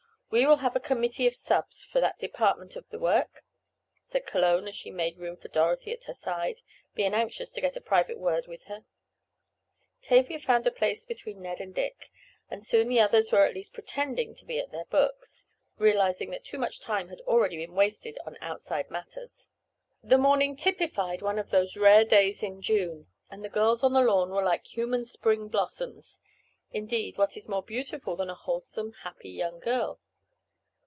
We 0.33 0.45
will 0.45 0.59
have 0.63 0.77
a 0.77 0.79
committee 0.79 1.27
of 1.27 1.35
subs, 1.35 1.83
for 1.83 1.99
that 1.99 2.17
department 2.17 2.77
of 2.77 2.87
the 2.87 2.97
work," 2.97 3.43
said 4.07 4.25
Cologne 4.25 4.65
as 4.69 4.75
she 4.75 4.89
made 4.89 5.17
room 5.17 5.35
for 5.35 5.49
Dorothy 5.49 5.91
at 5.91 6.05
her 6.05 6.13
side, 6.13 6.61
being 6.95 7.13
anxious 7.13 7.51
to 7.51 7.59
get 7.59 7.75
a 7.75 7.81
private 7.81 8.17
word 8.17 8.47
with 8.47 8.63
her. 8.69 8.85
Tavia 10.01 10.39
found 10.39 10.65
a 10.65 10.71
place 10.71 11.03
between 11.05 11.41
Ned 11.41 11.59
and 11.59 11.75
Dick, 11.75 12.11
and 12.49 12.63
soon 12.65 12.87
the 12.87 13.01
others 13.01 13.33
were 13.33 13.43
at 13.43 13.53
least 13.53 13.73
pretending 13.73 14.33
to 14.35 14.45
be 14.45 14.57
at 14.57 14.71
their 14.71 14.85
books, 14.85 15.47
realizing 15.77 16.29
that 16.29 16.45
too 16.45 16.57
much 16.57 16.79
time 16.79 17.09
had 17.09 17.19
already 17.27 17.57
been 17.57 17.75
wasted 17.75 18.17
on 18.25 18.37
outside 18.39 18.89
matters. 18.89 19.49
The 20.01 20.17
morning 20.17 20.55
typified 20.55 21.21
one 21.21 21.39
of 21.39 21.49
those 21.49 21.75
rare 21.75 22.05
days 22.05 22.41
in 22.41 22.61
June, 22.61 23.07
and 23.29 23.43
the 23.43 23.49
girls 23.49 23.83
on 23.83 23.91
the 23.91 23.99
lawn 23.99 24.29
were 24.29 24.45
like 24.45 24.65
human 24.65 25.03
spring 25.03 25.49
blossoms—indeed 25.49 27.17
what 27.17 27.35
is 27.35 27.49
more 27.49 27.63
beautiful 27.63 28.15
than 28.15 28.29
a 28.29 28.33
wholesome, 28.35 28.93
happy 29.03 29.29
young 29.31 29.59
girl? 29.59 29.99